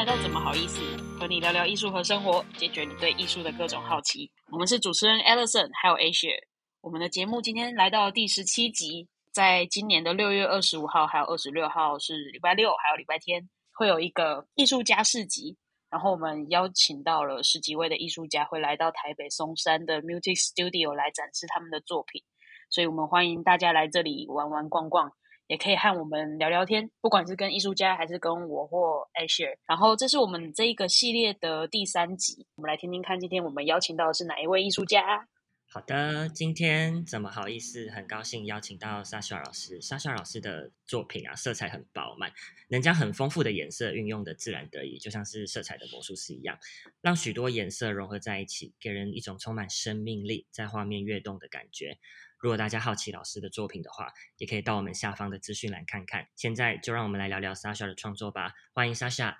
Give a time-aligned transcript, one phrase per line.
[0.00, 0.80] 来到怎么好意思
[1.18, 4.32] 和你聊聊艺术和生活，解决你对艺术的各种好奇。
[4.50, 6.38] 我们是主持人 Alison，还有 Asia。
[6.80, 15.54] 我们的节目今天来到第十七集，在今年的六月二十五号还有二十六号是礼拜六，还有礼拜天会有一个艺术家市集。
[15.90, 22.22] 然后我们邀请到了十几位的艺术家，会来到台北松山的 Music Studio 来展示他们的作品。
[22.70, 25.12] 所以我们欢迎大家来这里玩玩逛逛。
[25.50, 29.58] 也可以和我们聊聊天，不管是跟艺术家还是跟我或艾雪。
[29.66, 35.26] 然后这是我们这一个系列的第三集，我们来听听看，今天我们邀请到的是哪一位艺术家？
[35.72, 37.88] 好的，今天怎么好意思？
[37.90, 39.80] 很高兴邀请到 Sasha 老师。
[39.80, 42.32] Sasha 老师的作品啊，色彩很饱满，
[42.70, 46.58] 能将很丰富的颜色运用的自然得宜，就像是色彩的魔术师一样，
[47.00, 52.00] 让许多颜色融合在一起，给人一种充满生命力，在画面跃动的感觉。
[52.38, 56.26] 如果大家好奇老师的作品的话，也可以到我们下方的资讯栏看看。
[56.34, 58.54] 现在就让我们来聊聊 Sasha 的创作吧。
[58.74, 59.36] 欢迎 Sasha。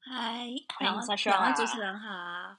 [0.00, 1.28] 嗨，欢迎 Sasha。
[1.28, 2.56] 两位主持人好，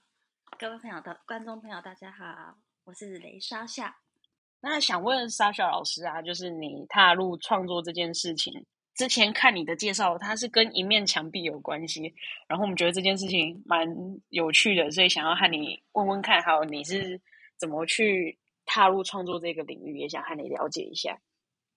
[0.59, 3.97] 各位朋友的观众朋友大家好，我是雷莎夏。
[4.61, 12.13] 那想问 Sasha 老师啊，就是你踏入创作这件事情之前，看你的介绍，它是跟一面墙壁有关系。
[12.47, 13.88] 然后我们觉得这件事情蛮
[14.30, 17.22] 有趣的，所以想要和你问问看，还有你是
[17.58, 18.39] 怎么去。
[18.67, 21.22] 踏入创作这个领域，也想和你了解一下。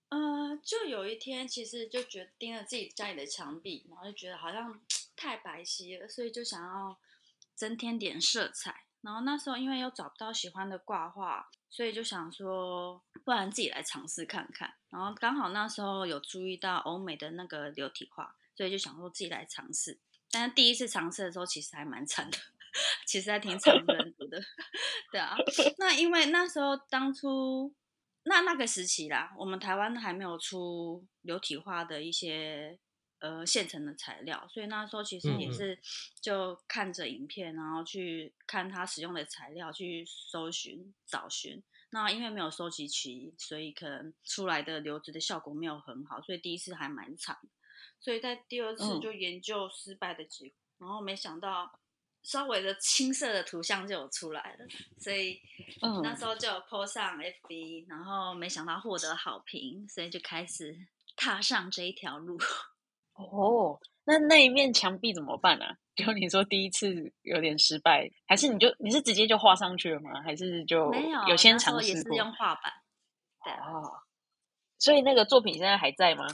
[0.09, 4.81] 呃，就有一天，其实就觉得盯着自己家里的墙壁，然后就觉得好像
[5.15, 6.99] 太白皙了，所以就想要
[7.55, 8.85] 增添点色彩。
[9.01, 14.75] 然后那时候因为又找不到喜欢的挂画，所以就想说，不然自己来尝试看看。
[14.91, 19.99] 然后刚好那时候有注意到欧美的那个流体画，所以就想说自己来尝试。
[20.31, 22.39] 但是第一次尝试的时候，其实还蛮惨的。
[23.07, 23.87] 其实还挺惨忍
[24.29, 24.41] 的，
[25.11, 25.35] 对啊。
[25.79, 27.75] 那因为那时候当初
[28.25, 32.79] 那那个时期啦，我们台湾还没有出流体画的一些
[33.21, 35.79] 呃现成的材料，所以那时候其实也是
[36.21, 41.63] 就看着影片，然后去看他使用的材料，去搜寻找寻。
[41.91, 47.39] 那因为没有收集齐，所以可能出来的留质的效果没有很好，所以第一次还蛮惨。
[48.01, 51.79] 所以在第二次就研究失败的结果，然后没想到。
[52.21, 54.67] 稍微的青色的图像就有出来了，
[54.99, 55.41] 所以
[56.03, 60.77] 那时候就有 po 上 FB，然后没想到获得好评，所以就开始
[61.17, 62.37] 踏上这一条路。
[63.19, 65.67] 哦，那那一面墙壁怎么办呢？
[65.95, 70.23] 就你说第一次有点失败，还是你就你是直接就画上去了吗？
[70.23, 72.73] 还是就没有有先尝试过用画板？
[73.45, 73.93] 对哦，
[74.79, 76.27] 所以那个作品现在还在吗？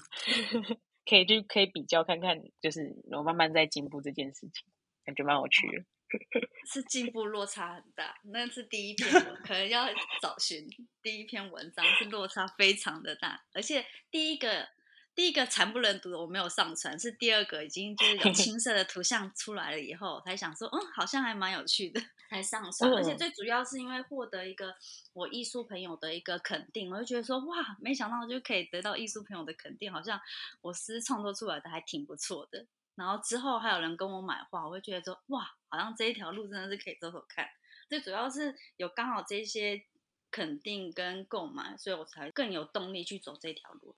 [1.09, 4.65] 可以就可以比较看看，就是我慢慢在进步这件事情。
[5.05, 5.85] 感觉蛮有趣的，
[6.73, 8.19] 是进步落差很大。
[8.25, 9.11] 那是第一篇，
[9.45, 9.87] 可能要
[10.23, 10.67] 找寻
[11.03, 14.67] 第一篇文章是落差非常的大，而且第一个
[15.15, 22.93] 第一个惨不忍睹的我没有上传，是第二个已经就是有青色的图像出来了以后，才想说嗯，好像还蛮有趣的， 才上传。
[22.93, 24.75] 而且最主要是因为获得一个
[25.13, 30.21] 我艺术朋友的一个肯定，我就觉得说哇，没想到就可以得到艺术朋友的肯定，好像
[30.61, 32.67] 我诗创作出来的还挺不错的。
[32.97, 37.49] 然后之后还有人跟我买画，我会觉得说哇，好像这一条路真的是可以走走看。
[37.89, 39.85] 最主要是有刚好这些
[40.31, 43.94] 肯定跟购买，所以我才更有动力去走这条路。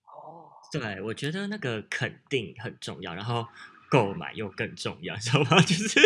[0.66, 3.14] 哦，对，我觉得那个肯定很重要。
[3.14, 3.46] 然后。
[3.88, 5.60] 购买又更重要，知道吗？
[5.62, 6.00] 就是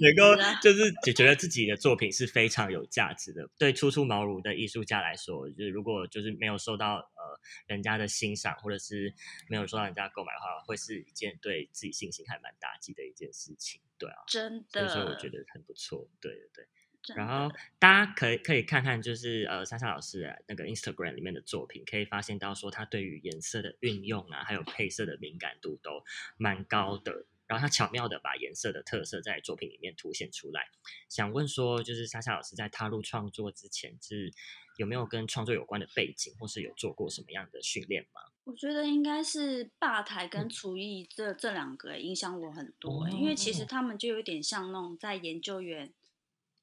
[0.00, 3.46] 能够，就是就觉得自己的作品是非常有价值的。
[3.58, 9.12] 对初出茅庐的艺术家来说，就是如果就是没有受到呃人家的欣赏，或者是
[9.46, 13.78] 没有受到人家购买的话，会是一件对自己信心还蛮打击的一件事情。
[13.98, 16.08] 对啊，真的，所以我觉得很不错。
[16.18, 16.66] 对对对。
[17.16, 26.04] 然后大家可以可以看看，就是呃，莎莎老师那个 Instagram 里面的作品，可以发现到说他对于颜色的运用啊，还有配色的敏感度都
[26.36, 27.26] 蛮高的。
[27.48, 30.68] 然后他巧妙的把颜色的特色在作品里面凸显出来。
[31.10, 34.32] 想问说，就是莎莎老师在踏入创作之前，是
[34.78, 38.22] 有没有跟创作有关的背景，或是有做过什么样的训练吗？
[38.44, 45.92] 我觉得应该是吧台跟厨艺这这两个影响我很多，因为其实他们就有点像那种在研究员。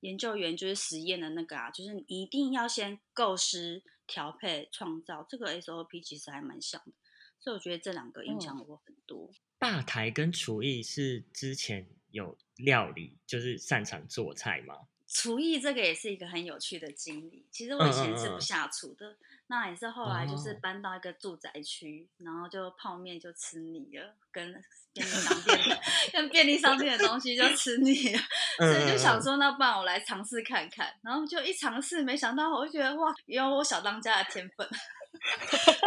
[0.01, 6.93] 研究员就是实验的那个啊，就是一定要先构思、调配、创造，这个 SOP 其实还蛮像的，
[7.39, 9.29] 所以我觉得这两个影响我很多。
[9.57, 14.75] 吧台跟厨艺是之前有料理，就是擅长做菜吗？
[15.05, 17.45] 厨艺这个也是一个很有趣的经历。
[17.51, 19.17] 其实我以前是不下厨的，
[19.51, 24.53] 那也是后来就是搬到一个住宅区，然后就泡面就吃腻了，跟
[24.93, 25.79] 便利商店
[26.13, 28.21] 跟便利商店的东西就吃腻了，
[28.59, 30.93] 所以就想说，那不然我来尝试看看。
[31.01, 34.69] 然后就一尝试，没想到我就觉得哇，有我小当家的天分，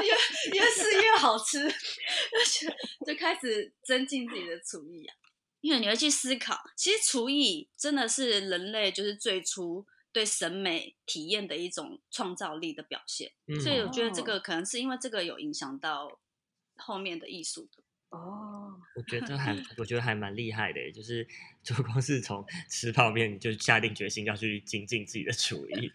[0.02, 5.14] 越越试越好吃，就就开始增进自己的厨艺啊。
[5.60, 16.20] 因为你会去思考，其实厨艺真的是人类就是最初对审美体验的一种创造力的表现，嗯所以我觉得这个可能是因为这个有影响到
[16.76, 17.82] 后面的艺术的。
[18.10, 21.26] 哦，我觉得还， 我觉得还蛮厉害的，就是
[21.62, 25.90] 就光是从吃泡面就下定决心要去精进自己的厨艺，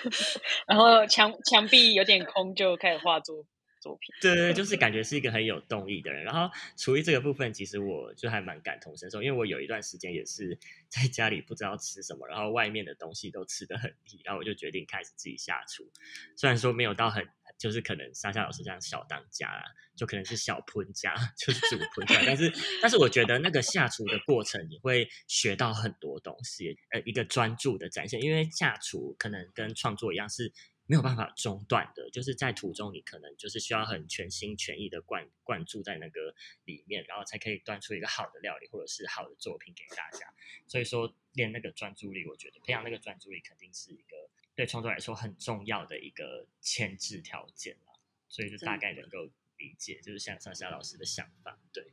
[0.66, 3.44] 然后墙墙壁有点空，就开始画作
[3.80, 4.14] 作品。
[4.20, 6.22] 对对，对就是感觉是一个很有动力的人。
[6.22, 15.90] 然后厨艺这个部分，其实我就还蛮感同身受，因为我有一段时间也是 在家里不知道吃什么，然后外面的东西都吃的很腻，然后我就决定开始自己下厨。
[16.36, 17.26] 虽然说没有到很，
[17.58, 19.64] 就是可能莎莎老师这样小当家啦，
[19.96, 30.52] 就可能是小喷家，就是主喷家，但是 但是我觉得那个下厨的过程，你会学到很多东西，呃，一个专注的展现，因为下厨可能跟创作一样是。
[30.90, 36.34] 没有办法中断的，就是在途中你可能就是需要很全心全意的灌灌注在那个
[36.64, 40.34] 里面，然后才可以端出一个好的料理或者是好的作品给大家。
[40.66, 48.00] 所以说练那个专注力，我觉得培养那个专注力肯定是一个对创作来说很重要的一个前置条件了。
[48.28, 51.84] 所以就大概能够理解，就是像莎莎老师的想法，对。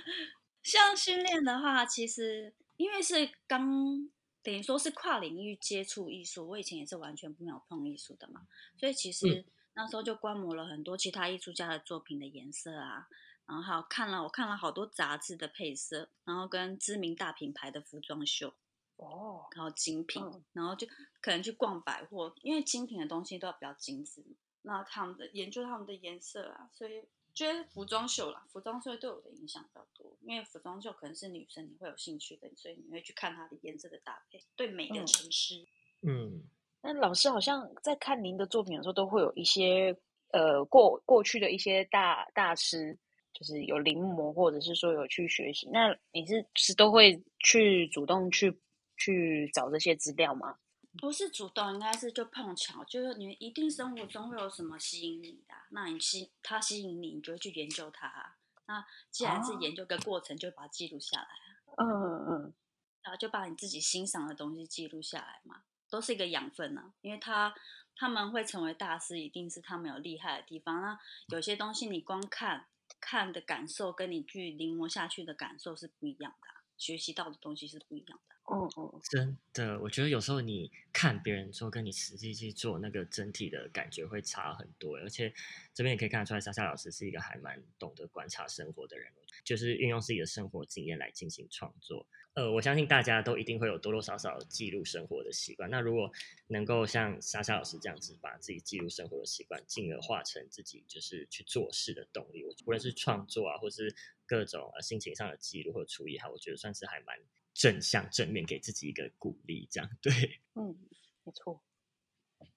[0.64, 4.08] 像训练的话，其实因为是刚
[4.42, 8.46] 等于说是跨领域接触艺术，我以前也是完全没有碰艺术的嘛，
[8.76, 9.44] 所以其实
[9.74, 13.08] 那时候就观摩了很多其他艺术家的作品的颜色啊，
[13.46, 18.54] 然后还有看了我看了好多杂志的配色，然后跟知名大品牌的服装秀，
[18.96, 20.44] 哦，然后精品，嗯。
[20.52, 20.86] 然后就
[21.20, 24.24] 可能去逛百货，因为精品的东西都要比较精致，
[24.62, 27.04] 那他们的研究他们的颜色啊，所以
[27.34, 35.66] 觉得服装秀啦，服装秀对我的影响比较多，因为服装秀可能是女生你会有兴趣的，所以你会去看它的颜色的搭配，对美的嗯诠释。
[36.02, 36.42] 嗯，
[36.82, 39.96] 那老师好像在看您的作品的时候，都会有一些
[40.32, 42.98] 呃过过去的一些大大师，
[43.32, 45.68] 就是有临摹或者是说有去学习。
[45.70, 48.60] 那你是是都会去主动去
[48.96, 50.56] 去找这些资料吗？
[50.98, 58.36] 不是主动，应该是就碰巧，就是你一定生活中会有什么吸引你的啊、那你吸他吸引你，你就会去研究它啊。
[58.66, 61.74] 那既然是哦研究个过程，就把它记录下来啊。
[61.78, 62.54] 嗯嗯
[63.02, 66.92] 然后就把你自己欣赏的东西记录下来嘛，都是一个养分啊。
[67.00, 67.54] 因为他
[67.96, 70.82] 他们会成为大师，一定是他们有厉害的地方。
[70.82, 70.98] 那
[71.28, 72.66] 有些东西你光看
[73.00, 78.34] 看的感受，跟你去临摹下去的感受是不一样的啊、学习到的东西是不一样的。
[78.52, 84.96] 嗯嗯真的，我觉得有时候你看别人做，跟你实际去做，那个整体的感觉会差很多。
[84.98, 85.32] 而且
[85.72, 89.12] 这边也可以看得出来，莎莎老师是一个还蛮懂得观察生活的人，
[89.44, 92.06] 就是运用自己的生活经验来进行创作。
[92.34, 95.68] 呃，我相信大家都一定会有多多少少记录生活的习惯。
[95.68, 96.10] 那如果
[96.48, 103.94] 能够像莎莎老师这样子，把自己记录生活的习惯，进而化成自己就是去做事的动力，我无论是创作啊，或是
[104.26, 107.16] 各种呃心情上的记录或处理哈，我觉得算是还蛮
[107.54, 110.12] 正向正面，给自己一个鼓励，这样对。
[110.54, 110.76] 嗯，
[111.24, 111.62] 没错。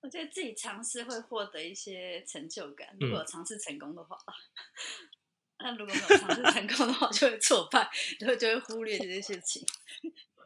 [0.01, 4.17] 我觉得自己尝试会获得一些成就感，嗯如果有尝试成功的话。
[5.59, 9.65] 那如果没有尝试成功的话， 就会挫败，就会就会忽略这些事情。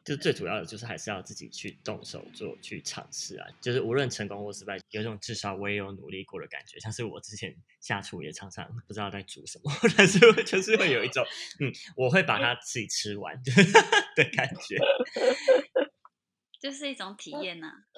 [0.07, 3.47] 就最主要的就是还是要自己去动手做，去尝试啊。
[3.59, 6.79] 就是无论成功或失败，有一种至少我也有努力过的感觉。
[6.79, 11.25] 像是我之前下厨也常常不知道在煮什么， 但是就是会有一种
[11.59, 13.35] 嗯，我会把它自己吃完
[14.15, 14.77] 的感觉。
[16.59, 17.96] 就是一种体验呐、对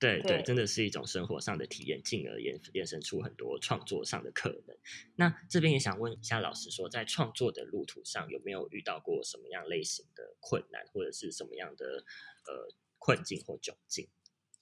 [0.00, 4.74] 对，对真的是一种生活上的体验，进而衍衍生出很多创作上的可能。
[5.16, 12.02] 那这边也想问一下老师说，在创作的路途上有没有遇到过什么样类型的困难，或者是什么样的
[12.46, 14.08] 呃困境或窘境？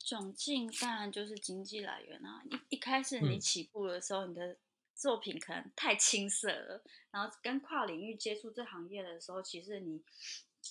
[0.00, 2.42] 窘境当然就是经济来源啊。
[2.50, 4.57] 一一开始你嗯起步的时候，你的
[4.97, 10.02] 作品可能太青涩了，然后跟跨领域接触这行业的时候，其实你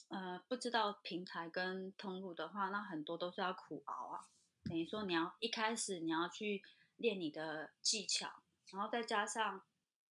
[0.09, 4.27] 呃不知道平台跟通路的话，那很多都是要苦熬啊。
[4.67, 6.61] 等于说你要一开始你要去
[6.97, 9.61] 练你的技巧，然后再加上，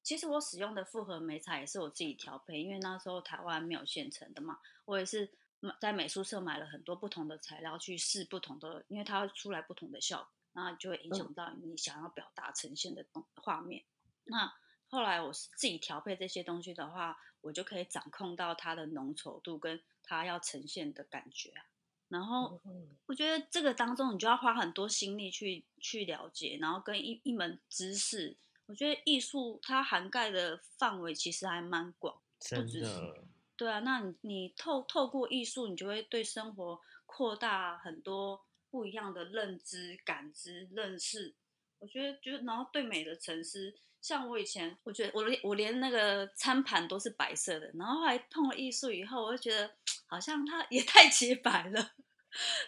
[0.02, 13.84] 其实我使用的复合美彩也是我自己调配，因为那时候台湾没有现成的嘛，我也是买在美术社买了很多不同的材料去试不同的，因为它会出来不同的效果，那就会影响到你想要表达呈现的东画面。
[14.24, 14.52] 那
[14.88, 21.66] 后来我是自己调配这些东西的话，我就可以掌控到它的浓稠度跟它要呈现的感觉啊。
[22.08, 28.36] 然后嗯我觉得这个当中，你就要花很多心力去去了解，然后跟一一门知识。
[28.66, 33.24] 我觉得艺术它涵盖的范围其实还蛮广，真只是的，
[33.56, 33.78] 对啊。
[33.80, 41.34] 那你你透透过艺术，你就会对生活扩大很多不一样的认知、感知、认识。
[41.78, 49.70] 我觉得就是，然后对美的沉思，像我以前，我觉得我连我连那个餐盘都是白色的，然后后来碰了艺术以后，我就觉得
[50.06, 51.92] 好像它也太洁白了。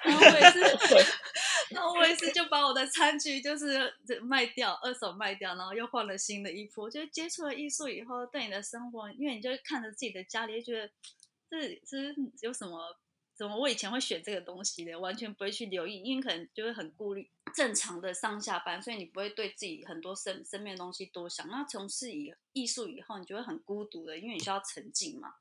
[0.02, 0.60] 然后我也是，
[1.74, 6.80] 然后我也是就把我的餐具就是卖掉，二手卖掉，然后又换了新的衣服。
[6.80, 10.90] 我觉得接触了艺术以后，对你的生活，因为你就看着自己的家里，就觉得
[11.50, 12.96] 这这有什么？
[13.38, 14.98] 怎么我以前会选这个东西的？
[14.98, 21.46] 完全不会去留意，因为可能就会很顾虑正常的上下班，所以你不会对自己很多身身边的东西多想。
[21.46, 25.34] 那从事以艺术以后，你就会很孤独的，因为你需要沉浸嘛。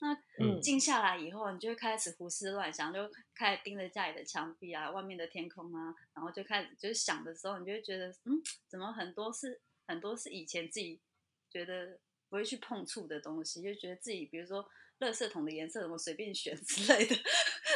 [0.00, 11.00] 那静下来以后，你就会开始胡思乱想，就开始盯着家里的墙壁啊、外面的天空啊，然后就开始就是想的时候，你就会觉得，嗯，怎么很多是很多是以前自己
[11.48, 14.68] 觉得不会去碰触的东西，就觉得自己比如说。
[15.00, 17.16] 垃圾桶的颜色怎么随便选 之类的，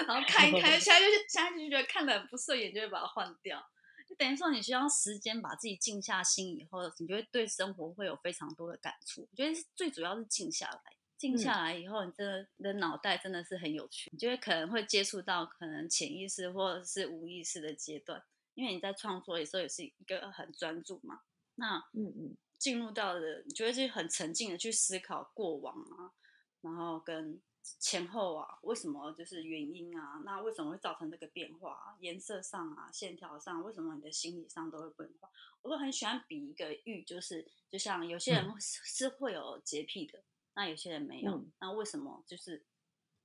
[0.06, 3.62] 然后看一看， 现在就是现在就觉得看的很不顺眼，就会把它换掉。
[4.08, 9.28] 就等于说你需要时间把自己静下心以后，你就会对生活会有非常多的感触。
[9.30, 10.80] 我觉得最主要是静下来，
[11.18, 18.22] 静下来以后，你真的你的脑袋真的是很有趣，你就会可能会接触到可能潜意识或者是无意识的阶段，
[18.54, 21.20] 因为你在创作的时候也是一个很专注嘛。
[21.56, 26.14] 那嗯嗯，进入到的，你就会是很沉静的去思考过往啊。
[26.60, 30.22] 然后跟前后啊，为什么就是原因啊？
[30.24, 31.96] 那为什么会造成这个变化？
[32.00, 35.30] 颜色上啊，线条上，为什么你的心理上都会变化？
[35.62, 40.22] 我都很喜欢比一个喻，就是就像有些人是会有洁癖的，
[40.54, 42.64] 那有些人没有，那为什么就是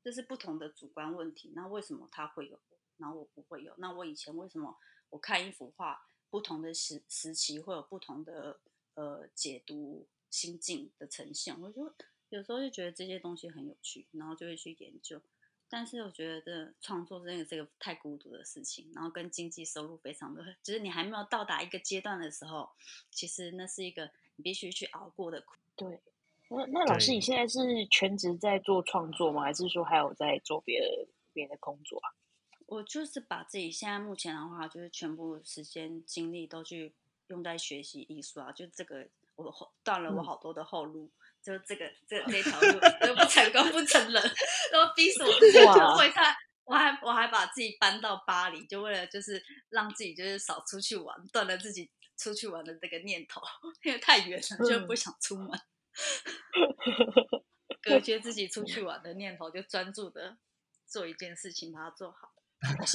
[0.04, 1.54] 这是不同的主观问题？
[1.56, 2.60] 那为什么他会有，
[2.98, 3.74] 然后我不会有？
[3.78, 4.78] 那我以前为什么
[5.10, 8.60] 我看一幅画，不同的时时期会有不同的
[8.96, 11.60] 呃解读心境的呈现？
[11.62, 11.94] 我就。
[12.36, 15.22] 有时候就觉得这些东西很有趣，然后就会去研究。
[15.70, 22.72] 但是我觉得这创作真的是一个太孤独的事情，然后跟经济收入非常的，就是你还没有到达一个阶段的时候，
[23.12, 25.54] 其实那是一个你必须去熬过的苦。
[25.76, 26.02] 对，
[26.50, 27.60] 那那老师，你现在是
[27.92, 29.44] 全职在做创作吗？
[29.44, 32.10] 还是说还有在做别的别的工作啊？
[32.66, 36.96] 我就是把自己现在目前的话，就是全部时间精力都去
[37.28, 41.12] 用在学习艺术啊，就这个我后断了我好多的后路。
[41.44, 44.24] 就这个这这条路都不成功不成人，
[44.72, 53.42] 然后逼死我自己就会他，我还我还把自己搬到巴黎，就为了就是让自己就是少出去玩，断了自己出去玩的这个念头，
[53.84, 55.50] 因为太远了就不想出门，
[57.84, 60.38] 隔绝自己出去玩的念头，就专注的
[60.88, 62.32] 做一件事情，把它做好。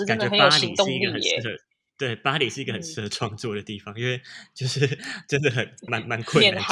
[0.07, 1.55] 感觉巴黎是一个很适合。
[1.99, 4.23] 对，巴黎是一个很适合创作的地方，因为
[4.55, 4.87] 就是
[5.29, 6.63] 真的很蛮蛮困难，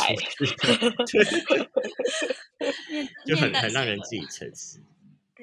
[3.27, 4.81] 就很很让人自己沉思。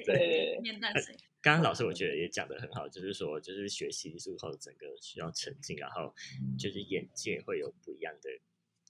[0.04, 1.14] 对，面淡水。
[1.42, 6.14] 刚刚老师我觉得也讲的很好，就是说，就是学习艺术后，整个需要沉浸，然后
[6.58, 8.30] 就是眼界会有不一样的。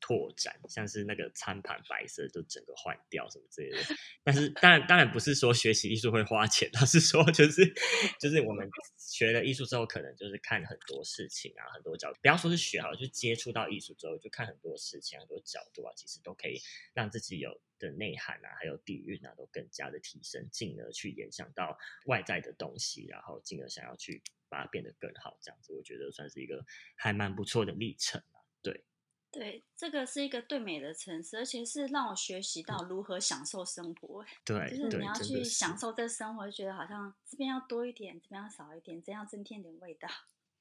[0.01, 3.79] 拓展，像是那个餐盘白色就整个换掉什么之类的，
[4.23, 7.73] 但是当然当然不是说学习艺术会花钱，而是说就是
[8.21, 8.69] 就是我们
[9.15, 16.61] 学了艺术之后，可能就是看很多事情啊，很多角，不要说是学好，就接触到艺术之后，就看很多事情，很多角度啊，其实都可以
[16.93, 26.67] 让自己有的内涵啊，还有底蕴啊，都更加的提升，进而去影响到外在的东西，然后进而想要去把它变得更好，这样子，我觉得算是一个
[26.97, 28.85] 还蛮不错的历程啊，对。
[29.35, 34.25] 对，这个是一个对美的城市，而且是让我学习到如何享受生活。
[34.47, 40.09] 对，就是你要去享受这生活，觉得好像这边要多一点，这边要少一点，这样增添点味道，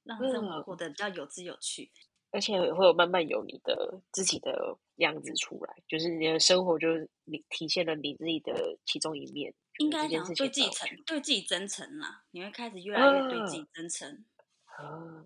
[0.02, 1.90] 让生活过得比较有滋有趣。
[2.32, 9.54] 而且也会有慢慢有你的自己的样子出来，就是你的生活就是你体现了你自己的其中一面。
[9.78, 14.24] 应该讲对自己诚，对自己真诚啦，你会开始越来越对自己真诚。
[14.64, 15.24] 啊。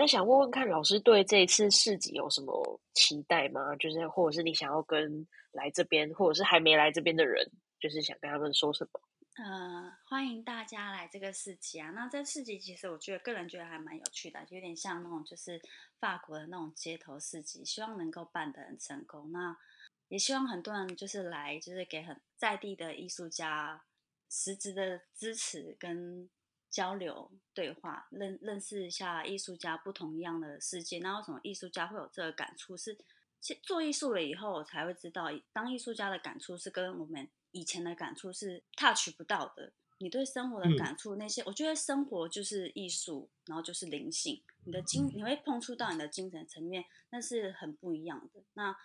[0.00, 3.74] 那想问问看，老师对这一次市集有什么期待吗？
[3.74, 7.44] 就是或者是你想要跟来这边，或者是还没来这边的人，
[7.80, 9.00] 就是想跟他们说什么？
[9.44, 11.90] 呃，欢迎大家来这个市集啊！
[11.90, 15.60] 那这市集其实我觉得个人觉得还蛮有趣的，有点像那种就是
[15.98, 19.32] 法国的那种街头市集，希望能够办得很成功。
[19.32, 19.56] 那
[20.06, 23.82] 也希望很多人就是来，就是给很在地的艺术家
[24.30, 26.30] 实质的支持跟。
[26.70, 30.98] 交流对话，认认识一下艺术家不同一样的世界。
[30.98, 32.76] 那为什么艺术家会有这个感触？
[32.76, 32.96] 是
[33.62, 39.72] 做艺术了以后，我才会知道，当艺术家的感触是跟我们以前的感触是 touch 不到的。
[40.00, 44.42] 你对生活的感触，那些我觉得生活就是艺术，然后就是灵性。
[44.64, 48.42] 你的精，你会碰触到你的精神层面，那是很不一样的。
[48.54, 48.76] 那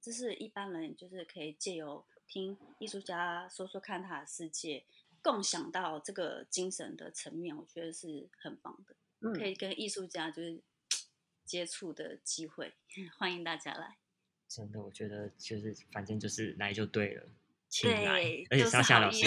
[0.00, 4.84] 这是一般人就是可以借由听艺术家说说看他的世界。
[5.26, 8.94] 共享到这个精神的层面，我觉得是很棒的。
[9.36, 10.62] 可以跟艺术家就是
[11.44, 12.72] 接触的机会，
[13.18, 13.96] 欢迎大家来。
[14.46, 17.28] 真的，我觉得就是反正就是来就对了，
[17.68, 19.24] 请来，，而且莎莎夏老师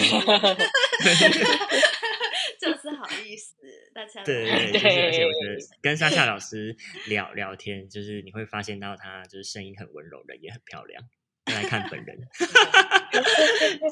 [2.58, 3.54] 就是好意思，
[3.94, 6.74] 大家对来对对，就是而且我觉得跟莎莎老师
[7.08, 11.06] 聊聊天，就是你会发现到她就是声音很温柔，人也很漂亮。
[11.46, 12.18] 再来看本人，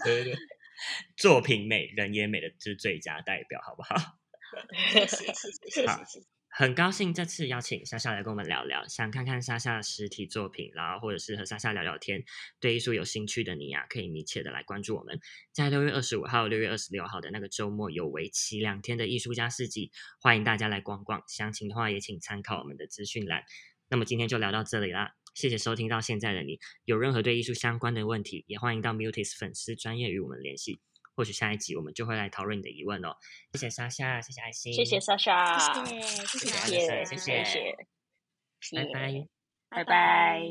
[0.04, 0.36] 对 对对，
[1.16, 3.96] 作品美，人也美的就是最佳代表，好不好？
[4.92, 6.20] 谢谢谢谢谢谢。
[6.50, 12.24] 很高兴这次邀请莎莎来跟我们聊聊，想看看莎莎的实体作品，然后或者是和莎莎聊聊天，
[12.58, 15.20] 对艺术有兴趣的你啊、可以密切的来关注我们。
[15.52, 21.22] 在六月二十五号、六月二十六号的那个周末，有为期两天的艺术家市集，欢迎大家来逛逛。
[21.28, 23.44] 详情的话也请参考我们的资讯栏。
[23.90, 30.80] 那么今天就聊到这里啦，谢谢收听到现在的你，有任何对艺术相关的问题，也欢迎到 Mutis 粉丝专业与我们联系。
[31.14, 33.14] 或许下一集我们就会来讨论你的疑问哦。
[33.52, 37.76] 谢谢莎莎，谢谢爱心，谢谢莎莎，谢谢，谢谢，谢谢，谢谢，
[38.74, 39.28] 拜拜，
[39.68, 40.42] 拜拜。